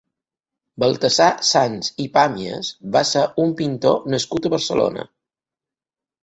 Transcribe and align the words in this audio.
Baltasar 0.83 1.27
Sans 1.49 1.91
i 2.03 2.07
Pàmies 2.15 2.71
va 2.97 3.05
ser 3.11 3.27
un 3.45 3.53
pintor 3.61 4.09
nascut 4.15 4.49
a 4.51 4.55
Barcelona. 4.57 5.07